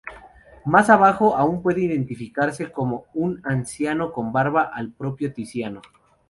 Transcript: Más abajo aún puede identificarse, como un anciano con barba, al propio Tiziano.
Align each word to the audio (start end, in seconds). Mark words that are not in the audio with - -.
Más 0.65 0.89
abajo 0.89 1.37
aún 1.37 1.61
puede 1.61 1.81
identificarse, 1.83 2.71
como 2.71 3.05
un 3.13 3.39
anciano 3.43 4.11
con 4.11 4.33
barba, 4.33 4.63
al 4.63 4.91
propio 4.93 5.31
Tiziano. 5.31 5.79